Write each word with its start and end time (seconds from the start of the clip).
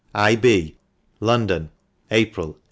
I. 0.15 0.35
B. 0.35 0.77
London, 1.19 1.69
April, 2.09 2.53
1881. 2.57 2.59